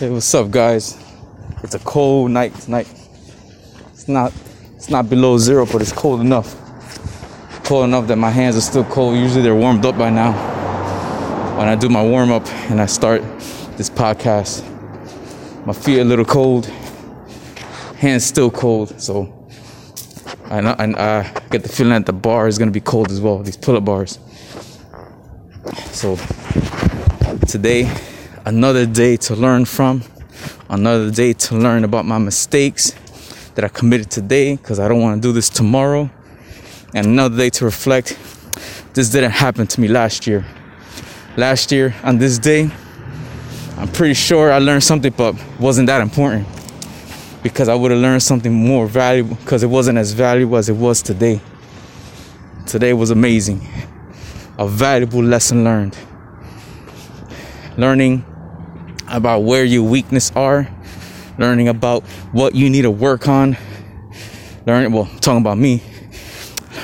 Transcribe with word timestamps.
Hey, 0.00 0.08
what's 0.08 0.34
up, 0.34 0.50
guys? 0.50 0.96
It's 1.62 1.74
a 1.74 1.78
cold 1.78 2.30
night 2.30 2.54
tonight. 2.54 2.90
It's 3.92 4.08
not, 4.08 4.32
it's 4.74 4.88
not 4.88 5.10
below 5.10 5.36
zero, 5.36 5.66
but 5.66 5.82
it's 5.82 5.92
cold 5.92 6.22
enough. 6.22 6.56
Cold 7.64 7.84
enough 7.84 8.06
that 8.06 8.16
my 8.16 8.30
hands 8.30 8.56
are 8.56 8.62
still 8.62 8.84
cold. 8.84 9.18
Usually 9.18 9.42
they're 9.42 9.54
warmed 9.54 9.84
up 9.84 9.98
by 9.98 10.08
now. 10.08 10.32
When 11.58 11.68
I 11.68 11.76
do 11.76 11.90
my 11.90 12.02
warm 12.02 12.32
up 12.32 12.48
and 12.70 12.80
I 12.80 12.86
start 12.86 13.20
this 13.76 13.90
podcast, 13.90 14.64
my 15.66 15.74
feet 15.74 15.98
are 15.98 16.00
a 16.00 16.04
little 16.04 16.24
cold, 16.24 16.64
hands 17.98 18.24
still 18.24 18.50
cold. 18.50 18.98
So 18.98 19.46
I, 20.46 20.62
know, 20.62 20.74
and 20.78 20.96
I 20.96 21.30
get 21.50 21.62
the 21.62 21.68
feeling 21.68 21.92
that 21.92 22.06
the 22.06 22.14
bar 22.14 22.48
is 22.48 22.56
gonna 22.56 22.70
be 22.70 22.80
cold 22.80 23.10
as 23.10 23.20
well. 23.20 23.40
These 23.40 23.58
pull-up 23.58 23.84
bars. 23.84 24.18
So 25.90 26.16
today 27.46 27.94
another 28.44 28.86
day 28.86 29.16
to 29.16 29.34
learn 29.34 29.64
from, 29.64 30.02
another 30.68 31.10
day 31.10 31.32
to 31.32 31.56
learn 31.56 31.84
about 31.84 32.06
my 32.06 32.18
mistakes 32.18 32.92
that 33.54 33.64
I 33.64 33.68
committed 33.68 34.10
today 34.10 34.56
because 34.56 34.78
I 34.78 34.88
don't 34.88 35.00
want 35.00 35.22
to 35.22 35.28
do 35.28 35.32
this 35.32 35.48
tomorrow, 35.48 36.10
and 36.94 37.06
another 37.06 37.36
day 37.36 37.50
to 37.50 37.64
reflect. 37.64 38.18
This 38.94 39.10
didn't 39.10 39.32
happen 39.32 39.66
to 39.66 39.80
me 39.80 39.88
last 39.88 40.26
year. 40.26 40.44
Last 41.36 41.70
year, 41.70 41.94
on 42.02 42.18
this 42.18 42.38
day, 42.38 42.70
I'm 43.76 43.88
pretty 43.88 44.14
sure 44.14 44.52
I 44.52 44.58
learned 44.58 44.84
something, 44.84 45.12
but 45.16 45.36
wasn't 45.58 45.86
that 45.86 46.00
important 46.00 46.46
because 47.42 47.68
I 47.68 47.74
would 47.74 47.90
have 47.90 48.00
learned 48.00 48.22
something 48.22 48.52
more 48.52 48.86
valuable 48.86 49.36
because 49.36 49.62
it 49.62 49.68
wasn't 49.68 49.98
as 49.98 50.12
valuable 50.12 50.56
as 50.56 50.68
it 50.68 50.76
was 50.76 51.02
today. 51.02 51.40
Today 52.66 52.92
was 52.92 53.10
amazing, 53.10 53.66
a 54.58 54.66
valuable 54.66 55.22
lesson 55.22 55.64
learned. 55.64 55.96
Learning 57.76 58.24
about 59.10 59.40
where 59.40 59.64
your 59.64 59.82
weakness 59.82 60.30
are, 60.36 60.68
learning 61.38 61.68
about 61.68 62.04
what 62.32 62.54
you 62.54 62.70
need 62.70 62.82
to 62.82 62.90
work 62.90 63.28
on, 63.28 63.56
learning, 64.66 64.92
well, 64.92 65.06
talking 65.20 65.40
about 65.40 65.58
me, 65.58 65.82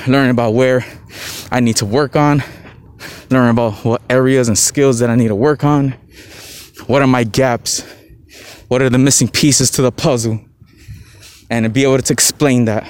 learning 0.07 0.31
about 0.31 0.53
where 0.53 0.85
I 1.51 1.59
need 1.59 1.77
to 1.77 1.85
work 1.85 2.15
on, 2.15 2.43
learning 3.29 3.51
about 3.51 3.73
what 3.85 4.01
areas 4.09 4.47
and 4.47 4.57
skills 4.57 4.99
that 4.99 5.09
I 5.09 5.15
need 5.15 5.29
to 5.29 5.35
work 5.35 5.63
on, 5.63 5.91
what 6.87 7.01
are 7.01 7.07
my 7.07 7.23
gaps, 7.23 7.83
what 8.67 8.81
are 8.81 8.89
the 8.89 8.97
missing 8.97 9.29
pieces 9.29 9.71
to 9.71 9.81
the 9.81 9.91
puzzle, 9.91 10.39
and 11.49 11.63
to 11.63 11.69
be 11.69 11.83
able 11.83 11.99
to 11.99 12.13
explain 12.13 12.65
that. 12.65 12.89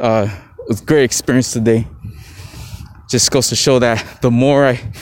Uh, 0.00 0.28
it 0.58 0.68
was 0.68 0.82
a 0.82 0.84
great 0.84 1.04
experience 1.04 1.52
today. 1.52 1.86
Just 3.08 3.30
goes 3.32 3.48
to 3.48 3.56
show 3.56 3.80
that 3.80 4.22
the 4.22 4.30
more 4.30 4.66
I, 4.66 4.92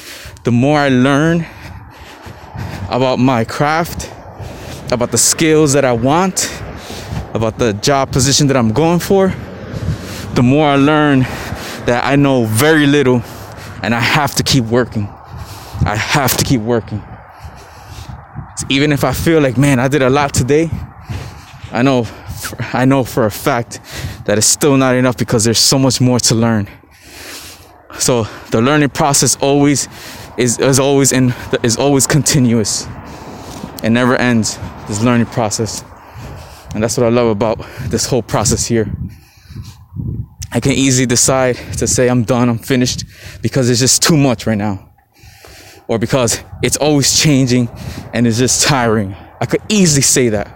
the 0.45 0.51
more 0.51 0.79
I 0.79 0.89
learn 0.89 1.47
about 2.89 3.19
my 3.19 3.45
craft, 3.45 4.11
about 4.93 5.11
the 5.11 5.19
skills 5.19 5.73
that 5.75 5.85
I 5.85 5.93
want, 5.93 6.51
about 7.35 7.59
the 7.59 7.73
job 7.75 8.11
position 8.11 8.47
that 8.47 8.57
I'm 8.57 8.73
going 8.73 8.99
for, 8.99 9.35
the 10.35 10.43
more 10.43 10.67
I 10.67 10.77
learn 10.77 11.21
that 11.87 12.03
I 12.05 12.17
know 12.17 12.45
very 12.45 12.87
little 12.87 13.23
and 13.83 13.95
I 13.95 14.01
have 14.01 14.35
to 14.37 14.43
keep 14.43 14.65
working. 14.65 15.09
I 15.85 15.97
have 15.97 16.37
to 16.37 16.45
keep 16.45 16.61
working. 16.61 17.03
So 18.57 18.67
even 18.71 18.93
if 18.93 19.05
I 19.05 19.13
feel 19.13 19.41
like, 19.41 19.57
man, 19.57 19.79
I 19.79 19.89
did 19.89 20.03
a 20.03 20.11
lot 20.11 20.35
today, 20.35 20.71
I 21.71 21.83
know 21.83 22.07
I 22.73 22.85
know 22.85 23.05
for 23.05 23.27
a 23.27 23.31
fact 23.31 23.81
that 24.25 24.39
it's 24.39 24.47
still 24.47 24.77
not 24.77 24.95
enough 24.95 25.17
because 25.17 25.45
there's 25.45 25.59
so 25.59 25.79
much 25.79 26.01
more 26.01 26.21
to 26.21 26.35
learn. 26.35 26.69
So 27.99 28.25
the 28.51 28.61
learning 28.63 28.91
process 28.91 29.37
always 29.37 29.89
is, 30.39 30.59
is 30.61 30.79
always 30.79 31.13
in 31.13 31.35
is 31.63 31.77
always 31.77 32.07
continuous. 32.07 32.87
It 33.83 33.91
never 33.91 34.17
ends. 34.17 34.59
This 34.87 35.03
learning 35.03 35.27
process, 35.27 35.85
and 36.75 36.83
that's 36.83 36.97
what 36.97 37.05
I 37.05 37.11
love 37.11 37.29
about 37.29 37.59
this 37.91 38.07
whole 38.07 38.23
process 38.23 38.65
here. 38.65 38.91
I 40.51 40.61
can 40.61 40.73
easily 40.73 41.05
decide 41.05 41.57
to 41.77 41.87
say 41.87 42.09
I'm 42.09 42.25
done, 42.25 42.49
I'm 42.49 42.59
finished, 42.59 43.05
because 43.43 43.69
it's 43.69 43.81
just 43.81 44.03
too 44.03 44.17
much 44.17 44.47
right 44.47 44.57
now, 44.57 44.91
or 45.89 45.99
because 45.99 46.43
it's 46.63 46.79
always 46.79 47.21
changing 47.21 47.69
and 48.15 48.27
it's 48.27 48.39
just 48.39 48.67
tiring. 48.67 49.15
I 49.43 49.45
could 49.45 49.61
easily 49.69 50.01
say 50.01 50.31
that. 50.31 50.49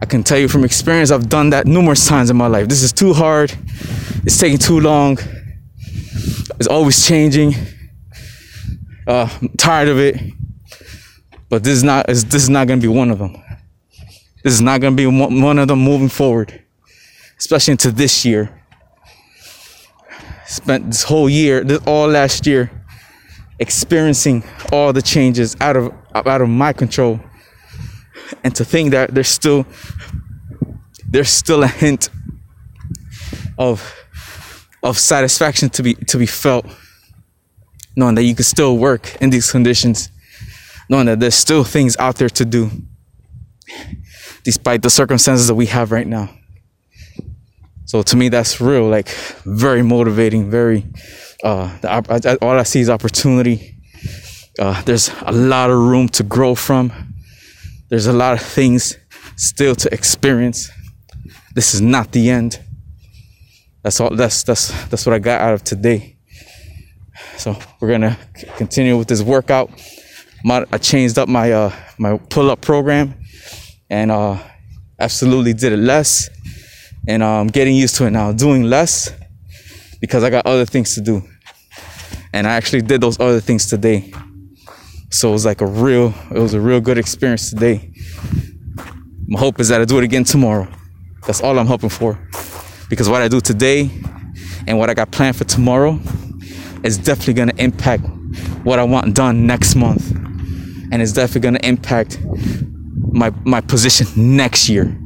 I 0.00 0.06
can 0.06 0.22
tell 0.22 0.38
you 0.38 0.48
from 0.48 0.64
experience, 0.64 1.10
I've 1.10 1.28
done 1.28 1.50
that 1.50 1.66
numerous 1.66 2.06
times 2.06 2.30
in 2.30 2.36
my 2.38 2.46
life. 2.46 2.66
This 2.66 2.82
is 2.82 2.94
too 2.94 3.12
hard. 3.12 3.52
It's 4.24 4.38
taking 4.38 4.58
too 4.58 4.80
long. 4.80 5.18
It's 6.58 6.66
always 6.66 7.06
changing. 7.06 7.54
Uh, 9.06 9.28
I'm 9.40 9.48
tired 9.50 9.88
of 9.88 9.98
it. 9.98 10.16
But 11.48 11.62
this 11.62 11.76
is 11.76 11.84
not 11.84 12.06
this 12.06 12.34
is 12.34 12.48
not 12.48 12.66
gonna 12.66 12.80
be 12.80 12.88
one 12.88 13.10
of 13.10 13.18
them. 13.18 13.36
This 14.42 14.52
is 14.52 14.60
not 14.60 14.80
gonna 14.80 14.96
be 14.96 15.06
one 15.06 15.58
of 15.58 15.68
them 15.68 15.78
moving 15.78 16.08
forward, 16.08 16.62
especially 17.38 17.72
into 17.72 17.92
this 17.92 18.24
year. 18.24 18.62
Spent 20.46 20.86
this 20.86 21.04
whole 21.04 21.28
year, 21.28 21.62
this 21.62 21.80
all 21.86 22.08
last 22.08 22.46
year, 22.46 22.70
experiencing 23.58 24.44
all 24.72 24.92
the 24.92 25.02
changes 25.02 25.56
out 25.60 25.76
of 25.76 25.92
out 26.14 26.40
of 26.40 26.48
my 26.48 26.72
control, 26.72 27.20
and 28.42 28.54
to 28.56 28.64
think 28.64 28.90
that 28.90 29.14
there's 29.14 29.28
still 29.28 29.66
there's 31.08 31.30
still 31.30 31.62
a 31.62 31.68
hint 31.68 32.08
of 33.56 33.94
of 34.82 34.98
satisfaction 34.98 35.70
to 35.70 35.82
be 35.82 35.94
to 35.94 36.18
be 36.18 36.26
felt 36.26 36.66
knowing 37.96 38.14
that 38.14 38.22
you 38.22 38.34
can 38.34 38.44
still 38.44 38.76
work 38.76 39.16
in 39.20 39.30
these 39.30 39.50
conditions, 39.50 40.10
knowing 40.88 41.06
that 41.06 41.18
there's 41.18 41.34
still 41.34 41.64
things 41.64 41.96
out 41.98 42.16
there 42.16 42.28
to 42.28 42.44
do, 42.44 42.70
despite 44.44 44.82
the 44.82 44.90
circumstances 44.90 45.48
that 45.48 45.54
we 45.54 45.66
have 45.66 45.90
right 45.90 46.06
now. 46.06 46.30
So 47.86 48.02
to 48.02 48.16
me, 48.16 48.28
that's 48.28 48.60
real, 48.60 48.88
like 48.88 49.08
very 49.44 49.82
motivating, 49.82 50.50
very, 50.50 50.84
uh, 51.42 51.78
the, 51.78 52.38
all 52.42 52.58
I 52.58 52.64
see 52.64 52.80
is 52.80 52.90
opportunity. 52.90 53.76
Uh, 54.58 54.82
there's 54.82 55.10
a 55.22 55.32
lot 55.32 55.70
of 55.70 55.78
room 55.78 56.08
to 56.10 56.22
grow 56.22 56.54
from. 56.54 56.92
There's 57.88 58.06
a 58.06 58.12
lot 58.12 58.34
of 58.34 58.40
things 58.40 58.96
still 59.36 59.74
to 59.76 59.92
experience. 59.94 60.70
This 61.54 61.74
is 61.74 61.80
not 61.80 62.12
the 62.12 62.30
end. 62.30 62.60
That's 63.82 64.00
all. 64.00 64.10
That's 64.10 64.42
that's 64.42 64.88
that's 64.88 65.06
what 65.06 65.14
I 65.14 65.20
got 65.20 65.40
out 65.40 65.54
of 65.54 65.62
today. 65.62 66.15
So 67.46 67.56
we're 67.78 67.92
gonna 67.92 68.18
continue 68.56 68.98
with 68.98 69.06
this 69.06 69.22
workout. 69.22 69.70
I 70.44 70.78
changed 70.78 71.16
up 71.16 71.28
my 71.28 71.52
uh, 71.52 71.72
my 71.96 72.18
pull 72.18 72.50
up 72.50 72.60
program, 72.60 73.14
and 73.88 74.10
uh, 74.10 74.42
absolutely 74.98 75.54
did 75.54 75.72
it 75.72 75.76
less, 75.76 76.28
and 77.06 77.22
uh, 77.22 77.38
I'm 77.40 77.46
getting 77.46 77.76
used 77.76 77.94
to 77.98 78.06
it 78.06 78.10
now. 78.10 78.32
Doing 78.32 78.64
less 78.64 79.12
because 80.00 80.24
I 80.24 80.30
got 80.30 80.44
other 80.44 80.64
things 80.64 80.96
to 80.96 81.00
do, 81.00 81.22
and 82.32 82.48
I 82.48 82.54
actually 82.54 82.82
did 82.82 83.00
those 83.00 83.20
other 83.20 83.38
things 83.38 83.66
today. 83.66 84.12
So 85.10 85.28
it 85.28 85.32
was 85.32 85.44
like 85.44 85.60
a 85.60 85.66
real, 85.66 86.12
it 86.32 86.40
was 86.40 86.52
a 86.52 86.60
real 86.60 86.80
good 86.80 86.98
experience 86.98 87.50
today. 87.50 87.92
My 89.28 89.38
hope 89.38 89.60
is 89.60 89.68
that 89.68 89.80
I 89.80 89.84
do 89.84 89.98
it 89.98 90.04
again 90.04 90.24
tomorrow. 90.24 90.66
That's 91.28 91.40
all 91.40 91.56
I'm 91.60 91.68
hoping 91.68 91.90
for, 91.90 92.18
because 92.90 93.08
what 93.08 93.22
I 93.22 93.28
do 93.28 93.40
today 93.40 93.88
and 94.66 94.80
what 94.80 94.90
I 94.90 94.94
got 94.94 95.12
planned 95.12 95.36
for 95.36 95.44
tomorrow 95.44 96.00
is 96.86 96.98
definitely 96.98 97.34
going 97.34 97.48
to 97.48 97.62
impact 97.62 98.04
what 98.64 98.78
I 98.78 98.84
want 98.84 99.14
done 99.14 99.46
next 99.46 99.74
month. 99.74 100.10
And 100.92 101.02
it's 101.02 101.12
definitely 101.12 101.40
going 101.42 101.54
to 101.54 101.66
impact 101.66 102.18
my, 103.12 103.30
my 103.44 103.60
position 103.60 104.06
next 104.36 104.68
year. 104.68 104.96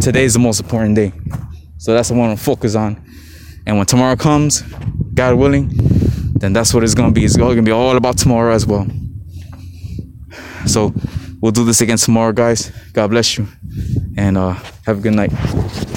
Today 0.00 0.24
is 0.24 0.34
the 0.34 0.38
most 0.38 0.60
important 0.60 0.96
day. 0.96 1.12
So 1.78 1.94
that's 1.94 2.10
what 2.10 2.16
I 2.16 2.20
want 2.20 2.38
to 2.38 2.44
focus 2.44 2.74
on. 2.74 3.02
And 3.66 3.76
when 3.76 3.86
tomorrow 3.86 4.16
comes, 4.16 4.62
God 5.14 5.34
willing, 5.34 5.70
then 6.34 6.52
that's 6.52 6.74
what 6.74 6.84
it's 6.84 6.94
going 6.94 7.12
to 7.12 7.14
be. 7.14 7.24
It's 7.24 7.36
going 7.36 7.56
to 7.56 7.62
be 7.62 7.70
all 7.70 7.96
about 7.96 8.18
tomorrow 8.18 8.54
as 8.54 8.66
well. 8.66 8.86
So 10.66 10.92
we'll 11.40 11.52
do 11.52 11.64
this 11.64 11.80
again 11.80 11.98
tomorrow, 11.98 12.32
guys. 12.32 12.70
God 12.92 13.10
bless 13.10 13.38
you. 13.38 13.46
And 14.16 14.36
uh, 14.36 14.54
have 14.84 14.98
a 14.98 15.00
good 15.00 15.14
night. 15.14 15.91